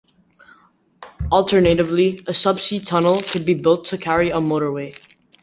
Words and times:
Alternatively, 1.31 2.07
a 2.25 2.31
subsea 2.31 2.83
tunnel 2.83 3.21
could 3.21 3.45
be 3.45 3.53
built 3.53 3.85
to 3.85 3.99
carry 3.99 4.31
a 4.31 4.37
motorway. 4.37 4.95